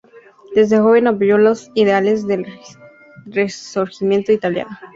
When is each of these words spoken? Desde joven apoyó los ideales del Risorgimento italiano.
Desde 0.55 0.79
joven 0.79 1.05
apoyó 1.05 1.37
los 1.37 1.69
ideales 1.75 2.25
del 2.25 2.47
Risorgimento 3.27 4.31
italiano. 4.31 4.75